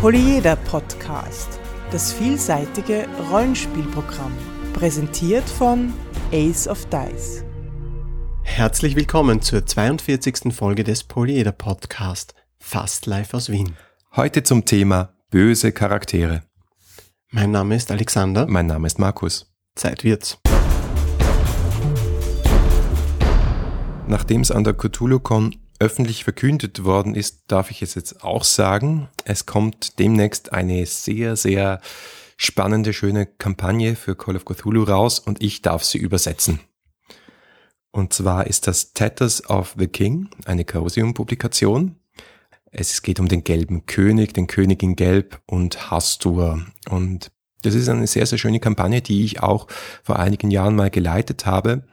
[0.00, 1.58] Polyeder Podcast,
[1.90, 4.30] das vielseitige Rollenspielprogramm,
[4.72, 5.92] präsentiert von
[6.30, 7.42] Ace of Dice.
[8.44, 10.54] Herzlich willkommen zur 42.
[10.54, 13.74] Folge des Polyeder Podcast, fast live aus Wien.
[14.14, 16.44] Heute zum Thema böse Charaktere.
[17.32, 18.46] Mein Name ist Alexander.
[18.46, 19.52] Mein Name ist Markus.
[19.74, 20.38] Zeit wird's.
[24.06, 29.08] Nachdem es an der CthulhuCon öffentlich verkündet worden ist, darf ich es jetzt auch sagen.
[29.24, 31.80] Es kommt demnächst eine sehr, sehr
[32.36, 36.60] spannende, schöne Kampagne für Call of Cthulhu raus und ich darf sie übersetzen.
[37.90, 41.96] Und zwar ist das Tatters of the King, eine Chaosium-Publikation.
[42.70, 46.66] Es geht um den gelben König, den König in Gelb und Hastur.
[46.88, 47.30] Und
[47.62, 49.66] das ist eine sehr, sehr schöne Kampagne, die ich auch
[50.02, 51.84] vor einigen Jahren mal geleitet habe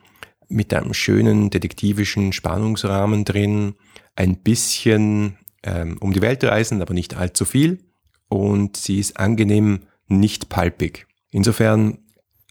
[0.47, 3.75] mit einem schönen detektivischen Spannungsrahmen drin,
[4.15, 7.79] ein bisschen ähm, um die Welt reisen, aber nicht allzu viel.
[8.27, 11.07] Und sie ist angenehm nicht palpig.
[11.31, 11.99] Insofern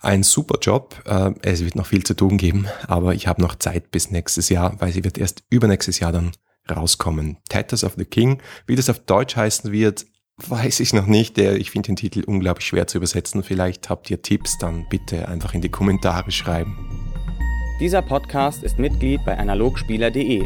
[0.00, 1.03] ein super Job.
[1.06, 4.48] Äh, es wird noch viel zu tun geben, aber ich habe noch Zeit bis nächstes
[4.48, 6.33] Jahr, weil sie wird erst übernächstes Jahr dann
[6.70, 7.39] rauskommen.
[7.48, 10.06] Tatters of the King, wie das auf Deutsch heißen wird,
[10.39, 11.39] weiß ich noch nicht.
[11.39, 13.42] Ich finde den Titel unglaublich schwer zu übersetzen.
[13.42, 17.14] Vielleicht habt ihr Tipps, dann bitte einfach in die Kommentare schreiben.
[17.80, 20.44] Dieser Podcast ist Mitglied bei analogspieler.de,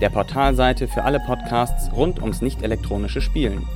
[0.00, 3.66] der Portalseite für alle Podcasts rund ums nicht elektronische Spielen.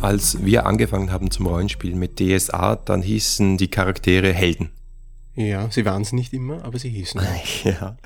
[0.00, 4.72] Als wir angefangen haben zum Rollenspielen mit DSA, dann hießen die Charaktere Helden.
[5.36, 7.20] Ja, sie waren es nicht immer, aber sie hießen.
[7.62, 7.96] ja.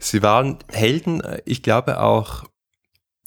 [0.00, 2.42] Sie waren Helden, ich glaube auch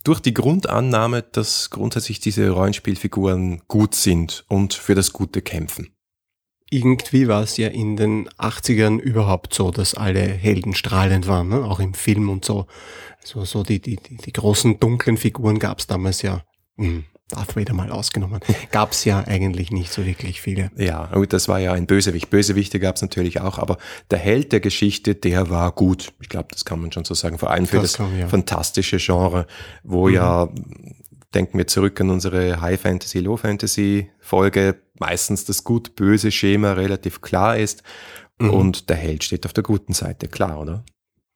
[0.04, 5.94] durch die Grundannahme, dass grundsätzlich diese Rollenspielfiguren gut sind und für das Gute kämpfen
[6.74, 11.64] irgendwie war es ja in den 80ern überhaupt so, dass alle Helden strahlend waren, ne?
[11.64, 12.66] auch im Film und so.
[13.22, 16.44] Also so die, die, die, die großen dunklen Figuren gab es damals ja.
[16.78, 17.06] Hm.
[17.30, 20.72] Darth Vader mal ausgenommen, gab es ja eigentlich nicht so wirklich viele.
[20.76, 22.30] Ja, gut, das war ja ein Bösewicht.
[22.30, 23.78] Bösewichte gab es natürlich auch, aber
[24.12, 26.12] der Held der Geschichte, der war gut.
[26.22, 27.40] Ich glaube, das kann man schon so sagen.
[27.40, 28.28] Vor allem für das, das kann, ja.
[28.28, 29.48] fantastische Genre,
[29.84, 30.14] wo mhm.
[30.14, 30.50] ja
[31.34, 37.22] denken wir zurück an unsere High Fantasy, Low Fantasy Folge, meistens das gut-böse Schema relativ
[37.22, 37.84] klar ist
[38.40, 38.50] mhm.
[38.50, 40.84] und der Held steht auf der guten Seite, klar, oder?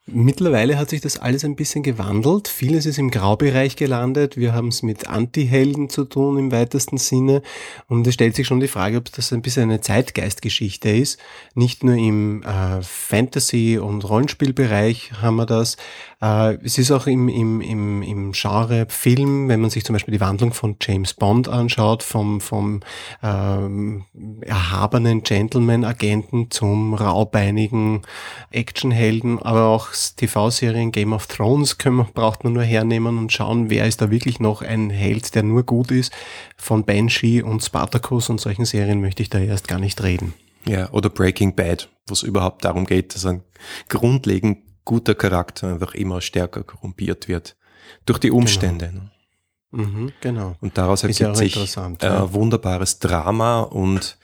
[0.10, 2.48] Mittlerweile hat sich das alles ein bisschen gewandelt.
[2.48, 4.38] Vieles ist im Graubereich gelandet.
[4.38, 7.42] Wir haben es mit Anti-Helden zu tun im weitesten Sinne.
[7.90, 11.20] Und es stellt sich schon die Frage, ob das ein bisschen eine Zeitgeistgeschichte ist.
[11.56, 15.76] Nicht nur im äh, Fantasy- und Rollenspielbereich haben wir das.
[16.22, 20.14] Äh, es ist auch im, im, im, im Genre Film, wenn man sich zum Beispiel
[20.14, 22.82] die Wandlung von James Bond anschaut, vom, vom
[23.22, 24.06] ähm,
[24.42, 28.02] erhabenen Gentleman-Agenten zum raubeinigen
[28.50, 33.86] Actionhelden, aber auch TV-Serien Game of Thrones können, braucht man nur hernehmen und schauen, wer
[33.86, 36.12] ist da wirklich noch ein Held, der nur gut ist.
[36.58, 40.34] Von Banshee und Spartacus und solchen Serien möchte ich da erst gar nicht reden.
[40.66, 43.42] Ja, oder Breaking Bad, wo es überhaupt darum geht, dass ein
[43.88, 47.58] grundlegend guter Charakter einfach immer stärker korrumpiert wird.
[48.06, 48.88] Durch die Umstände.
[48.88, 49.86] Genau.
[49.86, 50.56] Mhm, genau.
[50.62, 52.34] Und daraus ergibt sich äh, ja.
[52.34, 54.18] wunderbares Drama und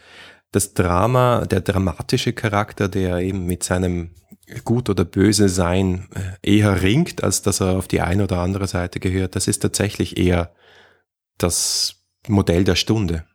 [0.51, 4.12] das Drama, der dramatische Charakter, der eben mit seinem
[4.63, 8.68] gut oder böse sein äh, eher ringt, als dass er auf die eine oder andere
[8.68, 9.35] Seite gehört.
[9.35, 10.53] Das ist tatsächlich eher
[11.38, 13.25] das Modell der Stunde.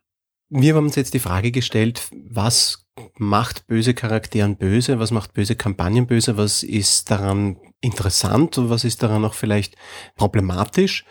[0.48, 5.56] Wir haben uns jetzt die Frage gestellt, was macht böse Charakteren böse, was macht böse
[5.56, 9.76] Kampagnen böse, was ist daran interessant und was ist daran auch vielleicht
[10.16, 11.04] problematisch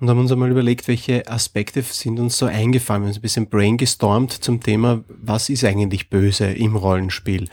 [0.00, 3.02] und haben uns einmal überlegt, welche Aspekte sind uns so eingefallen.
[3.02, 7.48] Wir haben uns ein bisschen brainstormt zum Thema, was ist eigentlich böse im Rollenspiel.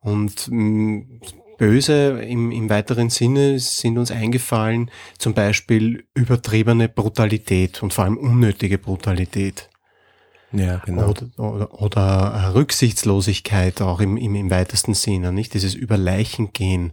[0.00, 1.20] Und mm,
[1.56, 8.16] böse im, im weiteren Sinne sind uns eingefallen, zum Beispiel übertriebene Brutalität und vor allem
[8.16, 9.70] unnötige Brutalität.
[10.54, 11.08] Ja, genau.
[11.08, 15.54] Oder, oder, oder Rücksichtslosigkeit auch im, im, im weitesten Sinne, nicht?
[15.54, 16.92] Dieses Über Leichen gehen.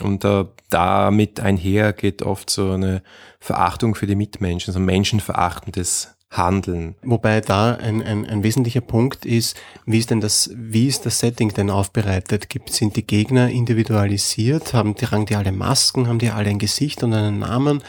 [0.00, 3.02] Und äh, damit einher geht oft so eine
[3.40, 6.96] Verachtung für die Mitmenschen, so menschenverachtendes Handeln.
[7.02, 11.20] Wobei da ein, ein, ein wesentlicher Punkt ist, wie ist denn das, wie ist das
[11.20, 12.48] Setting denn aufbereitet?
[12.48, 14.74] Gibt, sind die Gegner individualisiert?
[14.74, 16.08] Haben die, tragen die alle Masken?
[16.08, 17.82] Haben die alle ein Gesicht und einen Namen?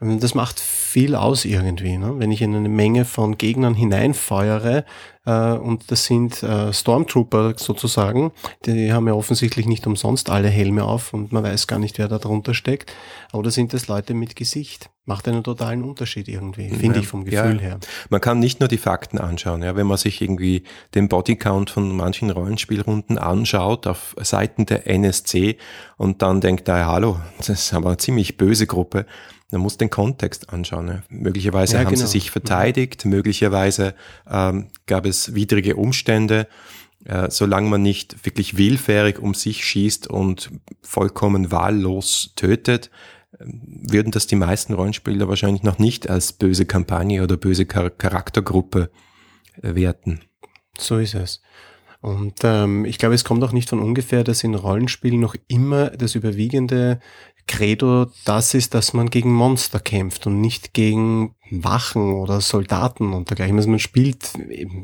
[0.00, 1.98] Das macht viel aus irgendwie.
[1.98, 2.14] Ne?
[2.18, 4.84] Wenn ich in eine Menge von Gegnern hineinfeuere,
[5.28, 8.32] äh, und das sind äh, Stormtrooper sozusagen,
[8.64, 12.08] die haben ja offensichtlich nicht umsonst alle Helme auf und man weiß gar nicht, wer
[12.08, 12.92] da drunter steckt.
[13.32, 14.88] Oder sind das Leute mit Gesicht?
[15.04, 17.60] Macht einen totalen Unterschied irgendwie, finde ja, ich vom Gefühl ja.
[17.60, 17.78] her.
[18.10, 20.64] Man kann nicht nur die Fakten anschauen, ja, wenn man sich irgendwie
[20.94, 25.56] den Bodycount von manchen Rollenspielrunden anschaut auf Seiten der NSC
[25.96, 29.06] und dann denkt, ah, hallo, das ist aber eine ziemlich böse Gruppe
[29.50, 30.86] Man muss den Kontext anschauen.
[30.86, 31.02] Ne?
[31.08, 32.04] Möglicherweise Ja, haben genau.
[32.04, 33.94] sie sich verteidigt, möglicherweise
[34.30, 36.46] ähm, gab es widrige Umstände.
[37.04, 40.50] Äh, solange man nicht wirklich willfährig um sich schießt und
[40.82, 42.90] vollkommen wahllos tötet,
[43.40, 47.90] ähm, würden das die meisten Rollenspieler wahrscheinlich noch nicht als böse Kampagne oder böse Char
[47.90, 48.90] Charaktergruppe
[49.62, 50.20] äh, werten.
[50.76, 51.40] So ist es.
[52.00, 55.90] Und ähm, ich glaube, es kommt auch nicht von ungefähr, dass in Rollenspielen noch immer
[55.90, 57.00] das überwiegende
[57.48, 63.30] Credo das ist, dass man gegen Monster kämpft und nicht gegen Wachen oder Soldaten und
[63.30, 63.56] dergleichen.
[63.56, 64.32] Also man spielt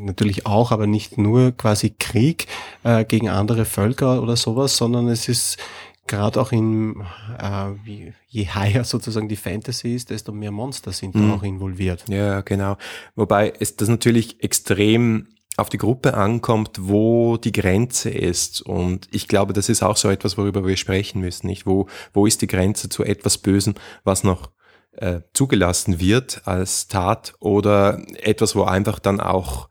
[0.00, 2.46] natürlich auch, aber nicht nur quasi Krieg
[2.82, 5.58] äh, gegen andere Völker oder sowas, sondern es ist
[6.06, 7.02] gerade auch in,
[7.38, 11.28] äh, je higher sozusagen die Fantasy ist, desto mehr Monster sind Mhm.
[11.28, 12.04] da auch involviert.
[12.08, 12.76] Ja, genau.
[13.14, 18.60] Wobei es das natürlich extrem auf die Gruppe ankommt, wo die Grenze ist.
[18.62, 21.66] Und ich glaube, das ist auch so etwas, worüber wir sprechen müssen, nicht?
[21.66, 24.50] Wo, wo ist die Grenze zu etwas Bösen, was noch
[24.96, 29.68] äh, zugelassen wird als Tat oder etwas, wo einfach dann auch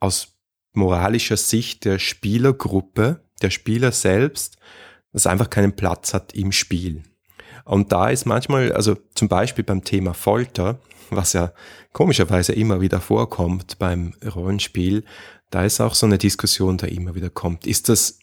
[0.00, 0.36] aus
[0.72, 4.56] moralischer Sicht der Spielergruppe, der Spieler selbst,
[5.12, 7.02] das einfach keinen Platz hat im Spiel.
[7.64, 10.78] Und da ist manchmal, also zum Beispiel beim Thema Folter,
[11.10, 11.52] was ja
[11.92, 15.04] komischerweise immer wieder vorkommt beim Rollenspiel,
[15.50, 17.66] da ist auch so eine Diskussion, da immer wieder kommt.
[17.66, 18.18] Ist das,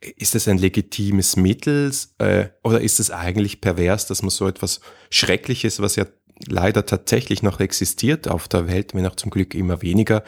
[0.00, 4.80] ist das ein legitimes Mittel äh, oder ist es eigentlich pervers, dass man so etwas
[5.10, 6.06] Schreckliches, was ja
[6.46, 10.24] leider tatsächlich noch existiert auf der Welt, wenn auch zum Glück immer weniger,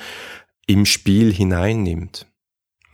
[0.66, 2.27] im Spiel hineinnimmt?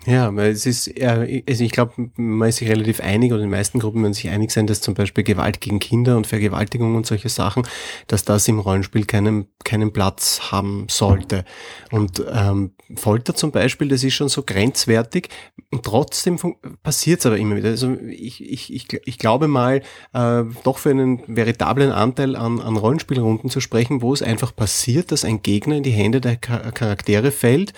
[0.07, 3.79] Ja, weil es ist, also ich glaube, man ist sich relativ einig oder die meisten
[3.79, 7.31] Gruppen werden sich einig sein, dass zum Beispiel Gewalt gegen Kinder und Vergewaltigung und solche
[7.31, 7.67] Sachen,
[8.07, 11.47] dass das im Rollenspiel keinen, keinen Platz haben sollte.
[11.91, 15.31] Und ähm, Folter zum Beispiel, das ist schon so grenzwertig
[15.71, 16.39] und trotzdem
[16.83, 17.71] passiert es aber immer wieder.
[17.71, 19.81] Also ich, ich, ich, ich glaube mal,
[20.13, 25.13] äh, doch für einen veritablen Anteil an, an Rollenspielrunden zu sprechen, wo es einfach passiert,
[25.13, 27.73] dass ein Gegner in die Hände der Char- Charaktere fällt,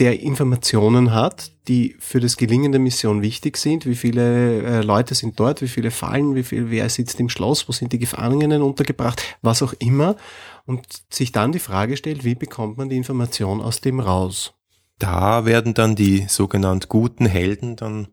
[0.00, 3.84] der Informationen hat, die für das Gelingen der Mission wichtig sind.
[3.84, 7.68] Wie viele äh, Leute sind dort, wie viele fallen, wie viel, wer sitzt im Schloss,
[7.68, 10.16] wo sind die Gefangenen untergebracht, was auch immer.
[10.64, 14.54] Und sich dann die Frage stellt, wie bekommt man die Information aus dem raus?
[14.98, 18.08] Da werden dann die sogenannt guten Helden dann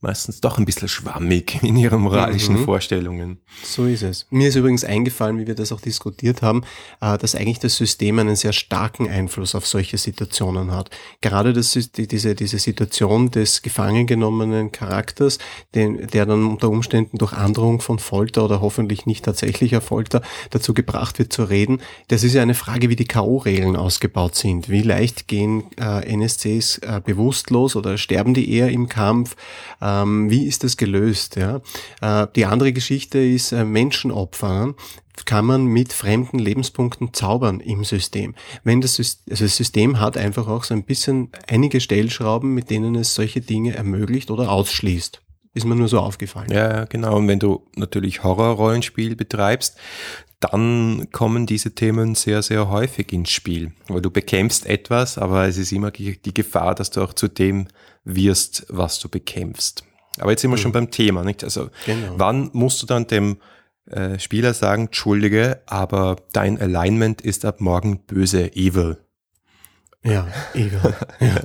[0.00, 2.64] meistens doch ein bisschen schwammig in ihren moralischen Mhm.
[2.64, 3.38] Vorstellungen.
[3.62, 4.26] So ist es.
[4.30, 6.62] Mir ist übrigens eingefallen, wie wir das auch diskutiert haben,
[7.00, 10.90] äh, dass eigentlich das System einen sehr starken Einfluss auf solche Situationen hat.
[11.20, 15.38] Gerade das, diese, diese Situation des gefangen genommenen Charakters,
[15.74, 20.74] den, der dann unter Umständen durch Androhung von Folter oder hoffentlich nicht tatsächlicher Folter dazu
[20.74, 21.80] gebracht wird zu reden.
[22.08, 24.68] Das ist ja eine Frage, wie die K.O.-Regeln ausgebaut sind.
[24.68, 29.36] Wie leicht gehen äh, NSCs äh, bewusstlos oder sterben die eher im Kampf?
[29.90, 31.36] Ähm, wie ist das gelöst?
[31.36, 31.60] Ja?
[32.00, 34.74] Äh, die andere Geschichte ist äh, Menschenopfer.
[35.26, 38.34] Kann man mit fremden Lebenspunkten zaubern im System?
[38.64, 42.70] Wenn das, Sys- also das System hat einfach auch so ein bisschen einige Stellschrauben, mit
[42.70, 45.20] denen es solche Dinge ermöglicht oder ausschließt.
[45.52, 46.50] Ist mir nur so aufgefallen.
[46.50, 47.16] Ja, genau.
[47.16, 49.76] Und wenn du natürlich Horror-Rollenspiel betreibst,
[50.38, 53.72] dann kommen diese Themen sehr, sehr häufig ins Spiel.
[53.88, 57.66] Weil du bekämpfst etwas, aber es ist immer die Gefahr, dass du auch zu dem
[58.04, 59.84] wirst, was du bekämpfst.
[60.18, 61.44] Aber jetzt sind wir schon beim Thema, nicht?
[61.44, 62.14] Also, Genau.
[62.16, 63.38] wann musst du dann dem
[63.86, 68.98] äh, Spieler sagen, Entschuldige, aber dein Alignment ist ab morgen böse, evil.
[70.02, 71.40] Ja, ja.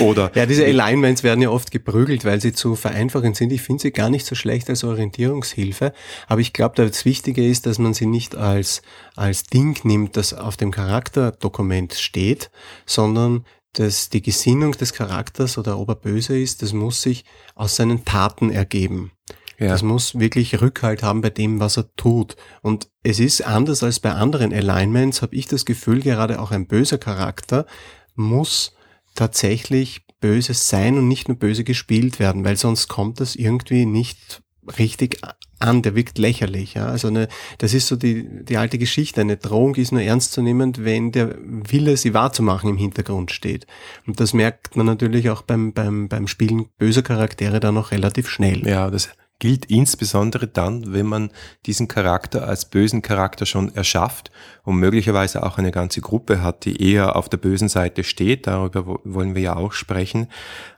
[0.00, 3.52] Oder Ja, diese Alignments werden ja oft geprügelt, weil sie zu vereinfachend sind.
[3.52, 5.92] Ich finde sie gar nicht so schlecht als Orientierungshilfe,
[6.26, 8.82] aber ich glaube, das Wichtige ist, dass man sie nicht als,
[9.14, 12.50] als Ding nimmt, das auf dem Charakterdokument steht,
[12.84, 17.24] sondern dass die Gesinnung des Charakters oder ob er böse ist, das muss sich
[17.54, 19.12] aus seinen Taten ergeben.
[19.58, 22.36] ja, Das muss wirklich Rückhalt haben bei dem, was er tut.
[22.62, 26.66] Und es ist anders als bei anderen Alignments, habe ich das Gefühl, gerade auch ein
[26.66, 27.66] böser Charakter
[28.14, 28.72] muss
[29.14, 34.42] tatsächlich böse sein und nicht nur böse gespielt werden, weil sonst kommt das irgendwie nicht
[34.78, 35.18] richtig
[35.58, 36.74] an, der wirkt lächerlich.
[36.74, 36.86] Ja?
[36.86, 39.20] Also eine, das ist so die, die alte Geschichte.
[39.20, 43.66] Eine Drohung ist nur ernstzunehmend, wenn der Wille, sie wahrzumachen, im Hintergrund steht.
[44.06, 48.28] Und das merkt man natürlich auch beim, beim, beim Spielen böser Charaktere dann noch relativ
[48.28, 48.66] schnell.
[48.66, 51.30] Ja, das gilt insbesondere dann, wenn man
[51.64, 54.30] diesen Charakter als bösen Charakter schon erschafft
[54.64, 58.46] und möglicherweise auch eine ganze Gruppe hat, die eher auf der bösen Seite steht.
[58.46, 60.28] Darüber wo- wollen wir ja auch sprechen.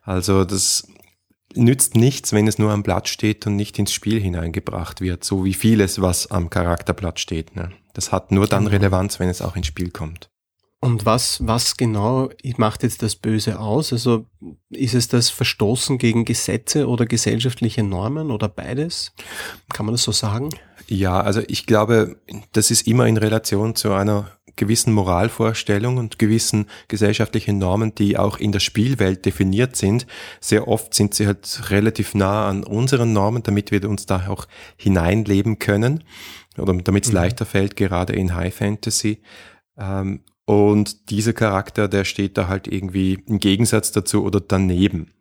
[0.04, 0.86] Also das
[1.54, 5.44] nützt nichts, wenn es nur am Blatt steht und nicht ins Spiel hineingebracht wird, so
[5.44, 7.56] wie vieles, was am Charakterblatt steht.
[7.56, 7.70] Ne?
[7.94, 10.30] Das hat nur dann Relevanz, wenn es auch ins Spiel kommt.
[10.84, 13.92] Und was, was genau macht jetzt das Böse aus?
[13.92, 14.26] Also
[14.70, 19.12] ist es das Verstoßen gegen Gesetze oder gesellschaftliche Normen oder beides?
[19.72, 20.48] Kann man das so sagen?
[20.88, 22.16] Ja, also ich glaube,
[22.50, 28.38] das ist immer in Relation zu einer gewissen Moralvorstellungen und gewissen gesellschaftlichen Normen, die auch
[28.38, 30.06] in der Spielwelt definiert sind.
[30.40, 34.46] Sehr oft sind sie halt relativ nah an unseren Normen, damit wir uns da auch
[34.76, 36.04] hineinleben können
[36.58, 37.16] oder damit es mhm.
[37.16, 39.22] leichter fällt, gerade in High Fantasy.
[39.78, 45.12] Ähm, und dieser Charakter, der steht da halt irgendwie im Gegensatz dazu oder daneben.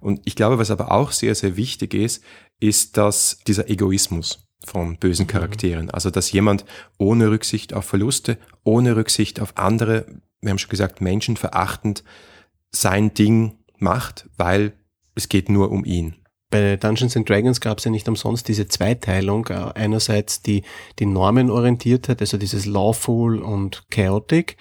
[0.00, 2.24] Und ich glaube, was aber auch sehr, sehr wichtig ist,
[2.60, 5.28] ist, dass dieser Egoismus von bösen mhm.
[5.28, 5.90] Charakteren.
[5.90, 6.64] Also dass jemand
[6.98, 10.06] ohne Rücksicht auf Verluste, ohne Rücksicht auf andere,
[10.40, 12.04] wir haben schon gesagt, menschenverachtend
[12.70, 14.74] sein Ding macht, weil
[15.14, 16.16] es geht nur um ihn.
[16.50, 19.46] Bei Dungeons and Dragons gab es ja nicht umsonst diese Zweiteilung.
[19.46, 20.62] Äh, einerseits die,
[20.98, 24.56] die Normenorientiertheit, also dieses Lawful und Chaotic,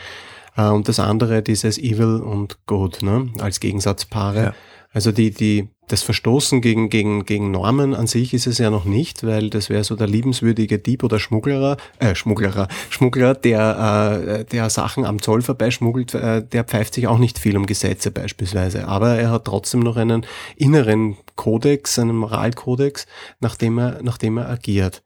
[0.55, 4.43] äh, und das andere dieses Evil und Good, ne, als Gegensatzpaare.
[4.43, 4.53] Ja.
[4.91, 8.85] Also die, die, das Verstoßen gegen, gegen, gegen Normen an sich ist es ja noch
[8.85, 14.45] nicht, weil das wäre so der liebenswürdige Dieb oder Schmugglerer, äh, Schmugglerer, Schmuggler, der, äh,
[14.45, 18.87] der Sachen am Zoll vorbeischmuggelt, äh, der pfeift sich auch nicht viel um Gesetze beispielsweise.
[18.87, 23.07] Aber er hat trotzdem noch einen inneren Kodex, einen Moralkodex,
[23.39, 25.03] nachdem er, nachdem er agiert.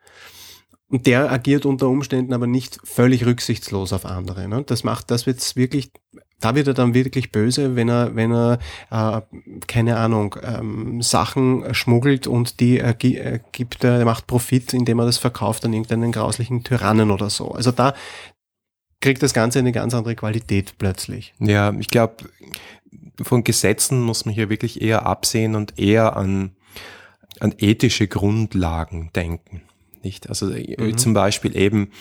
[0.90, 4.48] Und der agiert unter Umständen aber nicht völlig rücksichtslos auf andere.
[4.48, 4.64] Ne?
[4.66, 5.92] Das macht, das wird's wirklich
[6.44, 8.60] da wird er dann wirklich böse, wenn er, wenn er,
[8.92, 9.22] äh,
[9.68, 15.18] keine Ahnung, ähm, Sachen schmuggelt und die äh, gibt, er macht Profit, indem er das
[15.18, 17.52] verkauft an irgendeinen grauslichen Tyrannen oder so.
[17.52, 17.94] Also da
[19.00, 21.34] kriegt das Ganze eine ganz andere Qualität plötzlich.
[21.40, 22.26] Ja, ich glaube,
[23.22, 26.52] von Gesetzen muss man hier wirklich eher absehen und eher an,
[27.40, 29.62] an ethische Grundlagen denken.
[30.04, 30.28] Nicht?
[30.28, 30.98] Also mhm.
[30.98, 31.92] zum Beispiel eben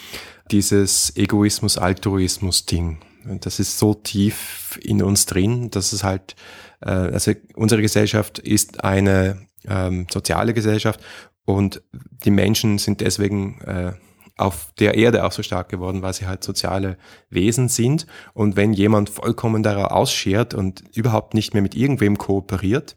[0.51, 6.35] dieses Egoismus-Altruismus-Ding das ist so tief in uns drin, dass es halt,
[6.81, 11.01] äh, also unsere Gesellschaft ist eine ähm, soziale Gesellschaft
[11.45, 13.93] und die Menschen sind deswegen äh,
[14.37, 16.97] auf der Erde auch so stark geworden, weil sie halt soziale
[17.31, 18.07] Wesen sind.
[18.35, 22.97] Und wenn jemand vollkommen darauf ausschert und überhaupt nicht mehr mit irgendwem kooperiert,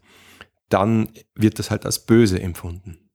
[0.68, 3.05] dann wird das halt als böse empfunden.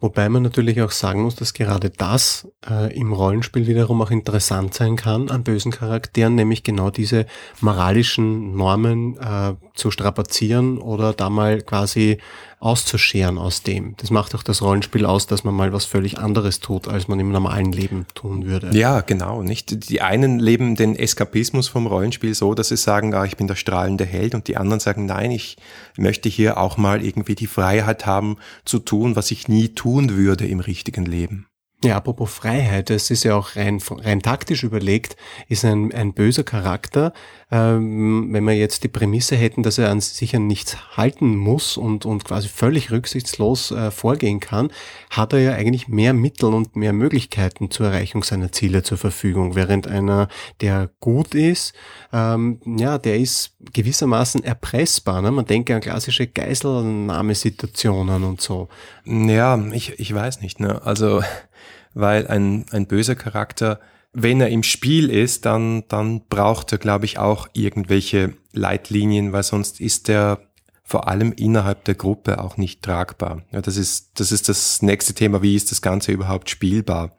[0.00, 4.74] Wobei man natürlich auch sagen muss, dass gerade das äh, im Rollenspiel wiederum auch interessant
[4.74, 7.26] sein kann an bösen Charakteren, nämlich genau diese
[7.60, 12.18] moralischen Normen äh, zu strapazieren oder da mal quasi
[12.58, 13.94] auszuscheren aus dem.
[13.98, 17.20] Das macht auch das Rollenspiel aus, dass man mal was völlig anderes tut, als man
[17.20, 18.70] im normalen Leben tun würde.
[18.72, 19.42] Ja, genau.
[19.42, 23.46] Nicht die einen leben den Eskapismus vom Rollenspiel so, dass sie sagen, ah, ich bin
[23.46, 25.56] der strahlende Held, und die anderen sagen, nein, ich
[25.96, 30.46] möchte hier auch mal irgendwie die Freiheit haben zu tun, was ich nie tun würde
[30.46, 31.46] im richtigen Leben.
[31.84, 35.16] Ja, apropos Freiheit, es ist ja auch rein, rein taktisch überlegt,
[35.48, 37.12] ist ein, ein böser Charakter,
[37.50, 41.76] ähm, wenn wir jetzt die Prämisse hätten, dass er an sich an nichts halten muss
[41.76, 44.72] und, und quasi völlig rücksichtslos äh, vorgehen kann,
[45.10, 49.54] hat er ja eigentlich mehr Mittel und mehr Möglichkeiten zur Erreichung seiner Ziele zur Verfügung,
[49.54, 50.28] während einer,
[50.60, 51.72] der gut ist,
[52.12, 55.22] ähm, ja, der ist gewissermaßen erpressbar.
[55.22, 55.30] Ne?
[55.30, 58.68] Man denke an klassische Geiselnahmesituationen und so.
[59.04, 60.58] Ja, ich, ich weiß nicht.
[60.58, 60.82] Ne?
[60.84, 61.22] Also
[61.94, 63.78] weil ein, ein böser Charakter,
[64.18, 69.42] wenn er im Spiel ist, dann, dann braucht er, glaube ich, auch irgendwelche Leitlinien, weil
[69.42, 70.40] sonst ist er
[70.82, 73.42] vor allem innerhalb der Gruppe auch nicht tragbar.
[73.52, 75.42] Ja, das ist, das ist das nächste Thema.
[75.42, 77.14] Wie ist das Ganze überhaupt spielbar?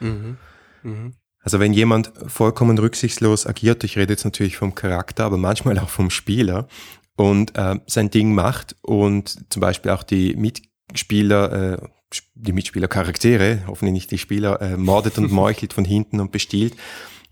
[0.00, 0.38] Mhm.
[0.82, 1.12] Mhm.
[1.42, 5.90] Also wenn jemand vollkommen rücksichtslos agiert, ich rede jetzt natürlich vom Charakter, aber manchmal auch
[5.90, 6.66] vom Spieler
[7.14, 11.88] und äh, sein Ding macht und zum Beispiel auch die Mitspieler äh,
[12.34, 16.74] die Mitspielercharaktere, hoffentlich nicht die Spieler, äh, mordet und meuchelt von hinten und bestiehlt,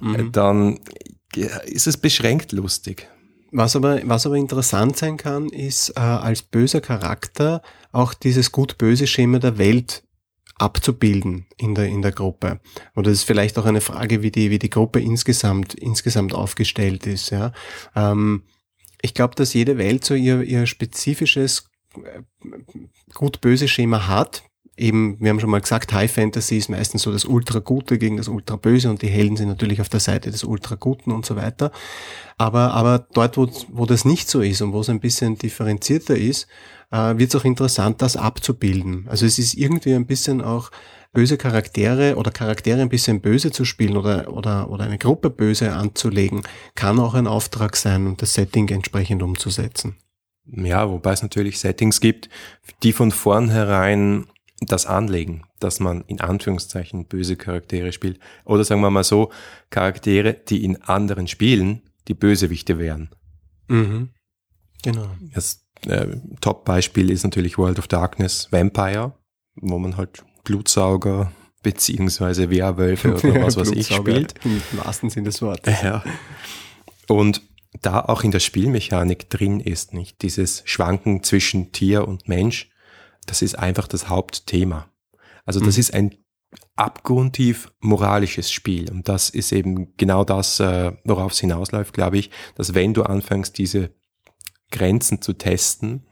[0.00, 0.33] äh, mhm.
[0.33, 0.80] dann
[1.64, 3.09] ist es beschränkt lustig.
[3.52, 9.06] Was aber, was aber interessant sein kann, ist äh, als böser Charakter auch dieses gut-böse
[9.06, 10.02] Schema der Welt
[10.59, 12.61] abzubilden in der, in der Gruppe.
[12.95, 17.06] Und das ist vielleicht auch eine Frage, wie die, wie die Gruppe insgesamt, insgesamt aufgestellt
[17.06, 17.52] ist, ja.
[17.95, 18.42] Ähm,
[19.02, 22.23] ich glaube, dass jede Welt so ihr, ihr spezifisches äh,
[23.14, 24.42] gut-böse Schema hat,
[24.76, 28.28] eben, wir haben schon mal gesagt, High Fantasy ist meistens so das Ultra-Gute gegen das
[28.28, 31.73] Ultra-Böse und die Helden sind natürlich auf der Seite des Ultra-Guten und so weiter.
[32.38, 36.16] Aber, aber dort, wo, wo das nicht so ist und wo es ein bisschen differenzierter
[36.16, 36.47] ist,
[36.90, 39.06] äh, wird es auch interessant, das abzubilden.
[39.09, 40.71] Also es ist irgendwie ein bisschen auch
[41.12, 45.73] böse Charaktere oder Charaktere ein bisschen böse zu spielen oder, oder, oder eine Gruppe böse
[45.73, 46.42] anzulegen,
[46.75, 49.97] kann auch ein Auftrag sein und das Setting entsprechend umzusetzen.
[50.45, 52.28] Ja, wobei es natürlich Settings gibt,
[52.83, 54.26] die von vornherein
[54.60, 58.18] das Anlegen, dass man in Anführungszeichen böse Charaktere spielt.
[58.44, 59.30] Oder sagen wir mal so,
[59.70, 63.10] Charaktere, die in anderen Spielen die Bösewichte wären.
[63.68, 64.10] Mhm.
[64.82, 65.08] Genau.
[65.34, 69.12] Das äh, Top-Beispiel ist natürlich World of Darkness Vampire,
[69.56, 71.32] wo man halt Blutsauger
[71.62, 74.34] beziehungsweise Werwölfe oder was weiß ich spielt.
[74.44, 75.82] Im wahrsten Sinne des Wortes.
[75.82, 76.02] Ja.
[77.08, 77.42] Und
[77.82, 82.70] da auch in der Spielmechanik drin ist, nicht dieses Schwanken zwischen Tier und Mensch,
[83.26, 84.88] das ist einfach das Hauptthema.
[85.45, 85.80] Also das mhm.
[85.80, 86.14] ist ein
[86.76, 92.30] abgrundtief moralisches Spiel und das ist eben genau das, äh, worauf es hinausläuft, glaube ich,
[92.54, 93.90] dass wenn du anfängst, diese
[94.71, 96.06] Grenzen zu testen,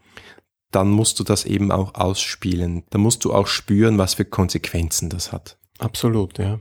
[0.71, 2.83] dann musst du das eben auch ausspielen.
[2.89, 5.57] Da musst du auch spüren, was für Konsequenzen das hat.
[5.79, 6.59] Absolut, ja.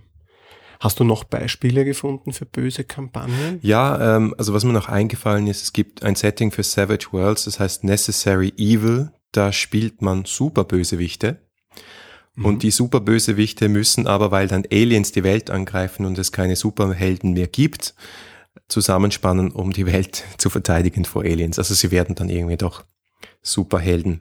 [0.81, 3.59] Hast du noch Beispiele gefunden für böse Kampagnen?
[3.63, 7.45] Ja, ähm, also was mir noch eingefallen ist, es gibt ein Setting für Savage Worlds,
[7.45, 9.11] das heißt Necessary Evil.
[9.35, 11.41] Da spielt man super Bösewichte.
[12.37, 12.45] Mhm.
[12.45, 17.33] Und die Superbösewichte müssen aber, weil dann Aliens die Welt angreifen und es keine Superhelden
[17.33, 17.97] mehr gibt,
[18.69, 21.59] zusammenspannen, um die Welt zu verteidigen vor Aliens.
[21.59, 22.85] Also sie werden dann irgendwie doch
[23.43, 24.21] Superhelden.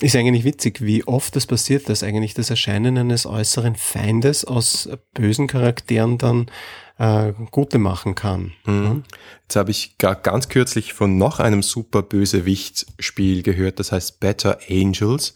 [0.00, 4.90] Ist eigentlich witzig, wie oft das passiert, dass eigentlich das Erscheinen eines äußeren Feindes aus
[5.14, 6.50] bösen Charakteren dann
[6.98, 8.52] äh, gute machen kann.
[8.66, 9.04] Mhm.
[9.42, 14.58] Jetzt habe ich gar ganz kürzlich von noch einem super Bösewicht-Spiel gehört, das heißt Better
[14.68, 15.34] Angels.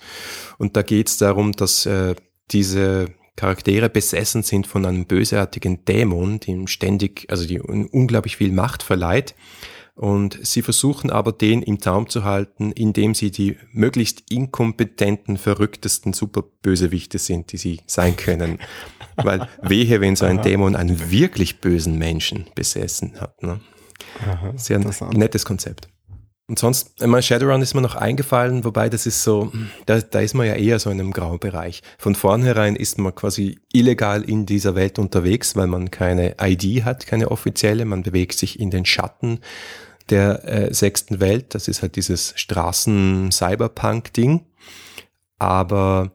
[0.59, 2.15] Und da geht es darum, dass äh,
[2.51, 8.83] diese Charaktere besessen sind von einem bösartigen Dämon, dem ständig, also die unglaublich viel Macht
[8.83, 9.35] verleiht.
[10.01, 16.15] Und sie versuchen aber, den im Zaum zu halten, indem sie die möglichst inkompetenten, verrücktesten
[16.15, 18.61] Superbösewichte sind, die sie sein können.
[19.17, 23.43] Weil wehe, wenn so ein Dämon einen wirklich bösen Menschen besessen hat.
[23.43, 23.61] Ne?
[24.27, 25.91] Aha, Sehr nettes Konzept.
[26.49, 29.53] Und sonst, immer Shadowrun ist mir noch eingefallen, wobei das ist so,
[29.85, 31.83] da, da ist man ja eher so in einem grauen Bereich.
[31.99, 37.07] Von vornherein ist man quasi illegal in dieser Welt unterwegs, weil man keine ID hat,
[37.07, 37.85] keine offizielle.
[37.85, 39.41] Man bewegt sich in den Schatten
[40.11, 41.55] der äh, sechsten Welt.
[41.55, 44.47] Das ist halt dieses Straßen-Cyberpunk-Ding.
[45.39, 46.13] Aber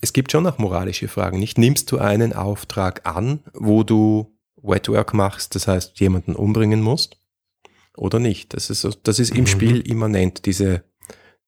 [0.00, 1.38] es gibt schon noch moralische Fragen.
[1.38, 7.16] Nicht nimmst du einen Auftrag an, wo du Wetwork machst, das heißt jemanden umbringen musst?
[7.96, 8.54] oder nicht.
[8.54, 9.46] Das ist, das ist im mhm.
[9.46, 10.84] Spiel immanent, diese,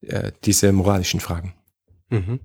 [0.03, 1.55] äh, diese moralischen Fragen.
[2.11, 2.41] Mhm.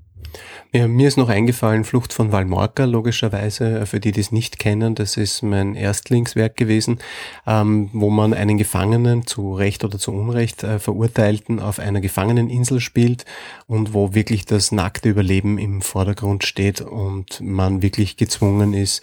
[0.72, 4.94] Ja, mir ist noch eingefallen, Flucht von Valmorca, logischerweise, für die, die es nicht kennen,
[4.94, 7.00] das ist mein Erstlingswerk gewesen,
[7.48, 12.82] ähm, wo man einen Gefangenen zu Recht oder zu Unrecht äh, Verurteilten auf einer Gefangeneninsel
[12.82, 13.26] spielt
[13.66, 19.02] und wo wirklich das nackte Überleben im Vordergrund steht und man wirklich gezwungen ist,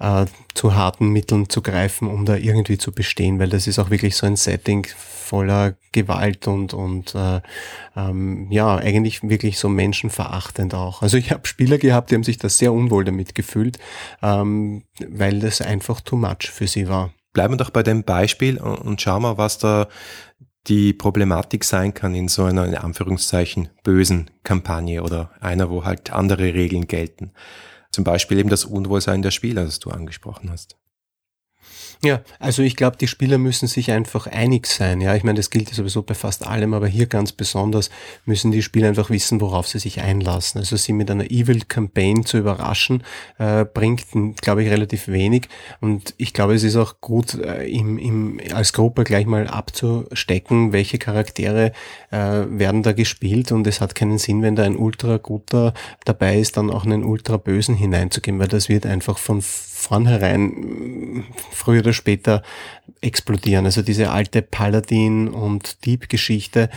[0.00, 3.90] äh, zu harten Mitteln zu greifen, um da irgendwie zu bestehen, weil das ist auch
[3.90, 4.86] wirklich so ein Setting
[5.28, 7.40] voller Gewalt und, und äh,
[7.96, 11.02] ähm, ja, eigentlich wirklich so menschenverachtend auch.
[11.02, 13.78] Also ich habe Spieler gehabt, die haben sich da sehr unwohl damit gefühlt,
[14.22, 17.12] ähm, weil das einfach too much für sie war.
[17.34, 19.88] Bleiben wir doch bei dem Beispiel und schauen wir, was da
[20.66, 26.10] die Problematik sein kann in so einer, in Anführungszeichen, bösen Kampagne oder einer, wo halt
[26.10, 27.32] andere Regeln gelten.
[27.90, 30.76] Zum Beispiel eben das Unwohlsein der Spieler, das du angesprochen hast.
[32.04, 35.00] Ja, also ich glaube, die Spieler müssen sich einfach einig sein.
[35.00, 37.90] Ja, ich meine, das gilt sowieso bei fast allem, aber hier ganz besonders
[38.24, 40.58] müssen die Spieler einfach wissen, worauf sie sich einlassen.
[40.58, 43.02] Also sie mit einer Evil Campaign zu überraschen,
[43.38, 44.06] äh, bringt,
[44.40, 45.48] glaube ich, relativ wenig.
[45.80, 50.72] Und ich glaube, es ist auch gut, äh, im, im, als Gruppe gleich mal abzustecken,
[50.72, 51.72] welche Charaktere
[52.12, 53.50] äh, werden da gespielt.
[53.50, 57.02] Und es hat keinen Sinn, wenn da ein ultra guter dabei ist, dann auch einen
[57.02, 62.42] ultra bösen hineinzugeben, weil das wird einfach von vornherein früher oder später
[63.00, 63.64] explodieren.
[63.64, 66.70] Also diese alte Paladin- und Dieb-Geschichte,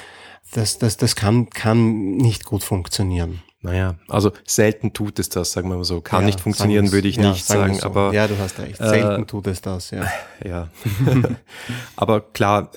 [0.54, 3.42] das, das, das kann, kann nicht gut funktionieren.
[3.64, 6.02] Naja, also selten tut es das, sagen wir mal so.
[6.02, 7.86] Kann ja, nicht funktionieren, würde ich ja, nicht sagen, so.
[7.86, 8.12] aber.
[8.12, 8.78] Ja, du hast recht.
[8.78, 10.08] Selten äh, tut es das, ja.
[10.44, 10.70] Ja.
[11.96, 12.72] aber klar,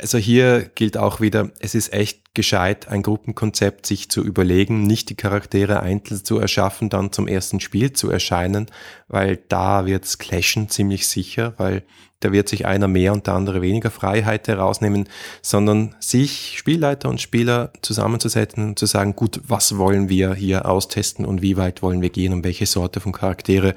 [0.00, 5.08] also hier gilt auch wieder, es ist echt gescheit, ein Gruppenkonzept sich zu überlegen, nicht
[5.08, 8.66] die Charaktere einzeln zu erschaffen, dann zum ersten Spiel zu erscheinen,
[9.08, 11.82] weil da wird's clashen ziemlich sicher, weil
[12.20, 15.08] da wird sich einer mehr und der andere weniger Freiheit herausnehmen,
[15.42, 21.24] sondern sich Spielleiter und Spieler zusammenzusetzen und zu sagen, gut, was wollen wir hier austesten
[21.24, 23.74] und wie weit wollen wir gehen und welche Sorte von Charaktere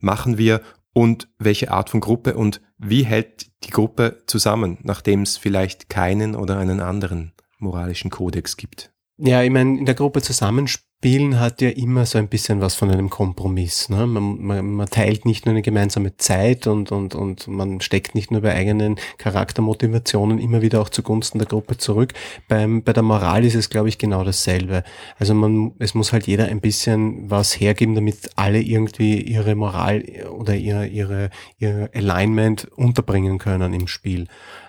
[0.00, 0.60] machen wir
[0.94, 6.34] und welche Art von Gruppe und wie hält die Gruppe zusammen, nachdem es vielleicht keinen
[6.34, 8.92] oder einen anderen moralischen Kodex gibt.
[9.16, 12.76] Ja, ich meine, in der Gruppe zusammenspielen Spielen hat ja immer so ein bisschen was
[12.76, 13.90] von einem Kompromiss.
[13.90, 14.06] Ne?
[14.06, 18.30] Man, man, man teilt nicht nur eine gemeinsame Zeit und, und, und man steckt nicht
[18.30, 22.14] nur bei eigenen Charaktermotivationen immer wieder auch zugunsten der Gruppe zurück.
[22.48, 24.82] Beim, bei der Moral ist es, glaube ich, genau dasselbe.
[25.18, 30.02] Also man, es muss halt jeder ein bisschen was hergeben, damit alle irgendwie ihre Moral
[30.30, 34.26] oder ihr, ihre, ihr Alignment unterbringen können im Spiel.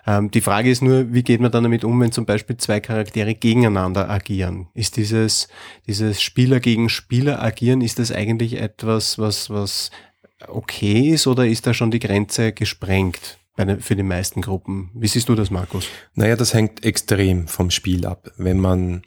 [0.08, 2.80] Ähm, die Frage ist nur, wie geht man dann damit um, wenn zum Beispiel zwei
[2.80, 4.67] Charaktere gegeneinander agieren?
[4.74, 5.48] Ist dieses,
[5.88, 9.92] dieses Spieler gegen Spieler agieren, ist das eigentlich etwas, was, was
[10.48, 13.40] okay ist oder ist da schon die Grenze gesprengt?
[13.80, 14.92] für die meisten Gruppen.
[14.94, 15.88] Wie siehst du das, Markus?
[16.14, 18.30] Naja, das hängt extrem vom Spiel ab.
[18.36, 19.04] Wenn man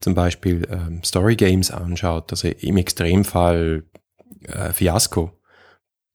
[0.00, 3.84] zum Beispiel ähm, Story Games anschaut, also im Extremfall
[4.44, 5.32] äh, Fiasco,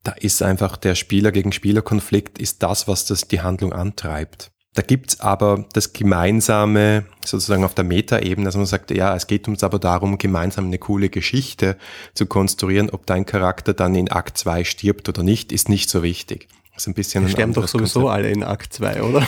[0.03, 4.51] da ist einfach der Spieler gegen Spieler Konflikt ist das, was das die Handlung antreibt.
[4.73, 9.47] Da gibt's aber das gemeinsame, sozusagen auf der Metaebene, dass man sagt, ja, es geht
[9.47, 11.77] uns aber darum, gemeinsam eine coole Geschichte
[12.15, 12.89] zu konstruieren.
[12.89, 16.47] Ob dein Charakter dann in Akt 2 stirbt oder nicht, ist nicht so wichtig.
[16.73, 17.25] Das ist ein bisschen.
[17.25, 18.15] Die sterben doch sowieso Konzept.
[18.15, 19.27] alle in Akt 2, oder?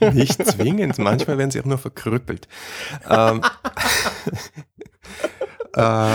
[0.12, 2.46] nicht zwingend, manchmal werden sie auch nur verkrüppelt.
[3.10, 3.42] ähm,
[5.74, 6.12] äh,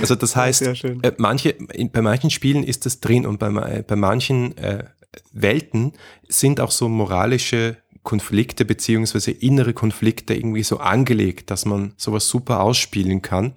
[0.00, 1.56] also das heißt, äh, manche,
[1.92, 4.84] bei manchen Spielen ist das drin und bei, bei manchen äh,
[5.32, 5.92] Welten
[6.28, 12.60] sind auch so moralische Konflikte beziehungsweise innere Konflikte irgendwie so angelegt, dass man sowas super
[12.60, 13.54] ausspielen kann.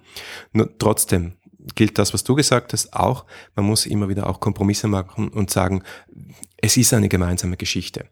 [0.54, 1.34] Nur trotzdem
[1.76, 3.26] gilt das, was du gesagt hast, auch.
[3.56, 5.84] Man muss immer wieder auch Kompromisse machen und sagen,
[6.58, 8.06] es ist eine gemeinsame Geschichte.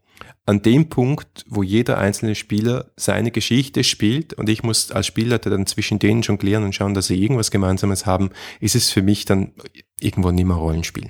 [0.45, 5.49] An dem Punkt, wo jeder einzelne Spieler seine Geschichte spielt und ich muss als Spielleiter
[5.49, 8.29] dann zwischen denen jonglieren und schauen, dass sie irgendwas Gemeinsames haben,
[8.59, 9.53] ist es für mich dann
[9.99, 11.09] irgendwo nicht mehr Rollenspiel.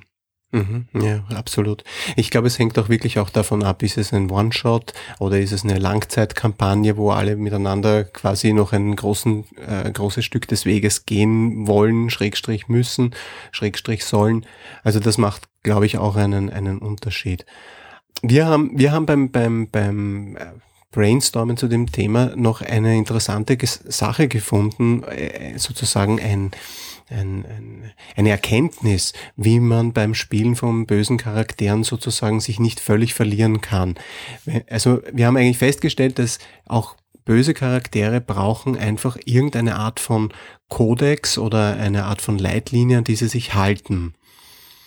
[0.51, 1.83] Mhm, ja, absolut.
[2.15, 5.51] Ich glaube, es hängt auch wirklich auch davon ab, ist es ein One-Shot oder ist
[5.51, 11.05] es eine Langzeitkampagne, wo alle miteinander quasi noch ein großen, äh, großes Stück des Weges
[11.05, 13.13] gehen wollen, Schrägstrich müssen,
[13.51, 14.45] Schrägstrich sollen.
[14.83, 17.45] Also das macht, glaube ich, auch einen, einen Unterschied.
[18.21, 20.45] Wir haben, wir haben beim, beim, beim äh,
[20.91, 26.51] Brainstormen zu dem Thema noch eine interessante Sache gefunden, äh, sozusagen ein,
[27.09, 33.13] ein, ein, eine Erkenntnis, wie man beim Spielen von bösen Charakteren sozusagen sich nicht völlig
[33.13, 33.95] verlieren kann.
[34.69, 40.33] Also wir haben eigentlich festgestellt, dass auch böse Charaktere brauchen einfach irgendeine Art von
[40.69, 44.13] Kodex oder eine Art von Leitlinie, an die sie sich halten.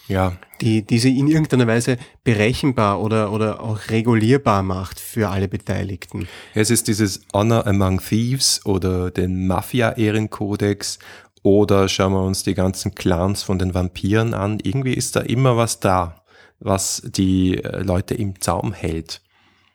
[0.08, 0.36] Ja.
[0.60, 6.26] Die, die sie in irgendeiner Weise berechenbar oder, oder auch regulierbar macht für alle Beteiligten.
[6.52, 10.98] Es ist dieses Honor Among Thieves oder den Mafia-Ehrenkodex
[11.42, 14.58] oder schauen wir uns die ganzen Clans von den Vampiren an.
[14.62, 16.24] Irgendwie ist da immer was da,
[16.58, 19.22] was die äh, Leute im Zaum hält.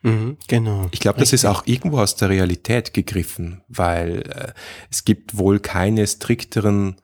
[0.03, 0.87] Mhm, genau.
[0.91, 4.53] Ich glaube, das ist auch irgendwo aus der Realität gegriffen, weil äh,
[4.91, 6.97] es gibt wohl keine strikteren,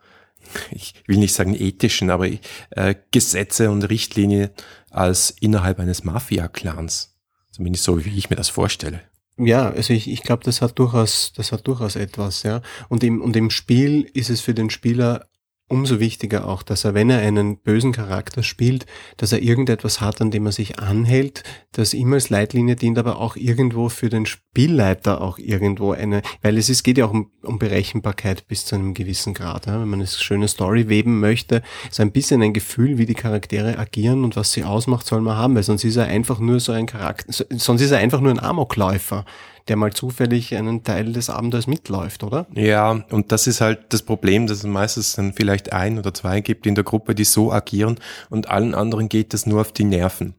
[0.70, 4.52] ich will nicht sagen ethischen, aber äh, Gesetze und Richtlinien
[4.92, 7.18] als innerhalb eines Mafia-Clans.
[7.50, 9.02] Zumindest so, wie ich mir das vorstelle.
[9.38, 12.62] Ja, also ich, ich glaube, das hat durchaus, das hat durchaus etwas, ja.
[12.90, 15.28] Und im, und im Spiel ist es für den Spieler
[15.72, 18.86] umso wichtiger auch, dass er, wenn er einen bösen Charakter spielt,
[19.18, 23.20] dass er irgendetwas hat, an dem er sich anhält, das immer als Leitlinie dient, aber
[23.20, 27.32] auch irgendwo für den Spielleiter auch irgendwo eine, weil es ist, geht ja auch um,
[27.42, 29.66] um Berechenbarkeit bis zu einem gewissen Grad.
[29.66, 29.80] Ja?
[29.80, 33.80] Wenn man eine schöne Story weben möchte, so ein bisschen ein Gefühl, wie die Charaktere
[33.80, 36.72] agieren und was sie ausmacht, soll man haben, weil sonst ist er einfach nur so
[36.72, 39.26] ein Charakter, sonst ist er einfach nur ein Amokläufer
[39.68, 42.48] der mal zufällig einen Teil des Abenteuers mitläuft, oder?
[42.54, 46.42] Ja, und das ist halt das Problem, dass es meistens dann vielleicht ein oder zwei
[46.42, 49.84] gibt in der Gruppe, die so agieren und allen anderen geht das nur auf die
[49.84, 50.36] Nerven.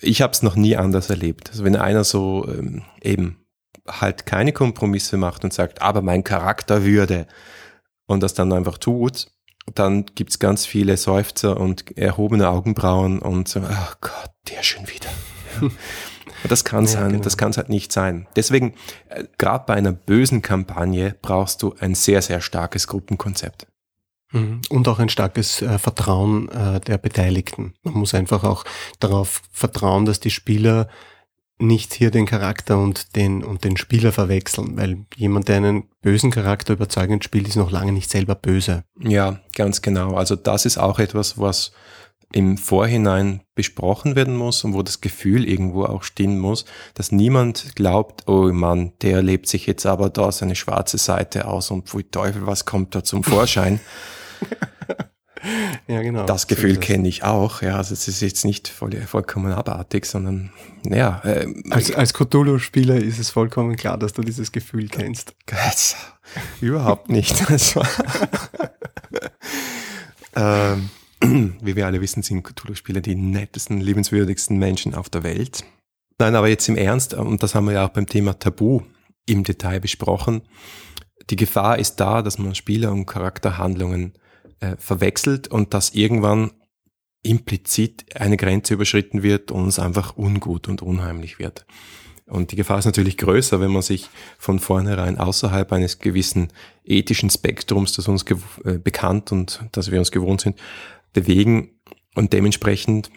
[0.00, 1.50] Ich habe es noch nie anders erlebt.
[1.50, 3.38] Also wenn einer so ähm, eben
[3.88, 7.26] halt keine Kompromisse macht und sagt, aber mein Charakter würde
[8.06, 9.28] und das dann einfach tut,
[9.74, 15.08] dann gibt's ganz viele Seufzer und erhobene Augenbrauen und so, oh Gott, der schon wieder.
[16.48, 17.22] das kann ja, sein, genau.
[17.22, 18.26] das kann es halt nicht sein.
[18.36, 18.74] Deswegen,
[19.08, 23.66] äh, gerade bei einer bösen Kampagne brauchst du ein sehr, sehr starkes Gruppenkonzept.
[24.32, 24.62] Mhm.
[24.70, 27.74] Und auch ein starkes äh, Vertrauen äh, der Beteiligten.
[27.82, 28.64] Man muss einfach auch
[28.98, 30.88] darauf vertrauen, dass die Spieler
[31.58, 36.30] nicht hier den Charakter und den, und den Spieler verwechseln, weil jemand, der einen bösen
[36.30, 38.84] Charakter überzeugend spielt, ist noch lange nicht selber böse.
[38.98, 40.14] Ja, ganz genau.
[40.14, 41.72] Also das ist auch etwas, was
[42.32, 46.64] im Vorhinein besprochen werden muss und wo das Gefühl irgendwo auch stehen muss,
[46.94, 51.70] dass niemand glaubt, oh Mann, der lebt sich jetzt aber da seine schwarze Seite aus
[51.70, 53.80] und pfui Teufel, was kommt da zum Vorschein?
[55.86, 56.24] ja, genau.
[56.24, 57.62] Das Gefühl kenne ich auch.
[57.62, 61.20] Ja, also es ist jetzt nicht voll, vollkommen abartig, sondern naja.
[61.24, 65.34] Äh, als als Cthulhu-Spieler ist es vollkommen klar, dass du dieses Gefühl kennst.
[66.60, 67.42] Überhaupt nicht.
[70.36, 70.90] ähm,
[71.72, 75.64] wie wir alle wissen, sind Cthulhu-Spieler die nettesten, liebenswürdigsten Menschen auf der Welt.
[76.18, 78.82] Nein, aber jetzt im Ernst, und das haben wir ja auch beim Thema Tabu
[79.26, 80.42] im Detail besprochen,
[81.30, 84.12] die Gefahr ist da, dass man Spieler und Charakterhandlungen
[84.60, 86.50] äh, verwechselt und dass irgendwann
[87.22, 91.64] implizit eine Grenze überschritten wird und es einfach ungut und unheimlich wird.
[92.26, 94.08] Und die Gefahr ist natürlich größer, wenn man sich
[94.38, 96.48] von vornherein außerhalb eines gewissen
[96.84, 98.24] ethischen Spektrums, das uns
[98.64, 100.58] äh, bekannt und das wir uns gewohnt sind,
[101.12, 101.80] bewegen
[102.14, 103.10] und dementsprechend,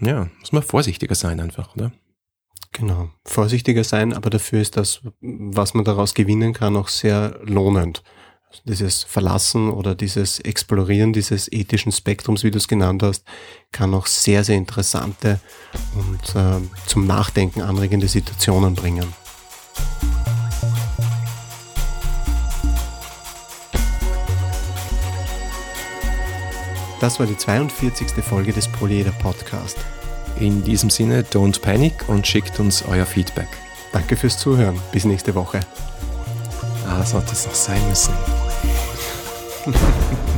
[0.00, 1.92] ja, muss man vorsichtiger sein einfach, oder?
[2.72, 8.02] Genau, vorsichtiger sein, aber dafür ist das, was man daraus gewinnen kann, auch sehr lohnend.
[8.64, 13.24] Dieses Verlassen oder dieses Explorieren dieses ethischen Spektrums, wie du es genannt hast,
[13.72, 15.40] kann auch sehr, sehr interessante
[15.94, 19.06] und äh, zum Nachdenken anregende Situationen bringen.
[27.06, 28.08] Das war die 42.
[28.24, 29.78] Folge des Polyeder Podcast.
[30.40, 33.46] In diesem Sinne, don't panic und schickt uns euer Feedback.
[33.92, 34.76] Danke fürs Zuhören.
[34.90, 35.60] Bis nächste Woche.
[36.84, 38.12] Ah, sollte es noch sein müssen.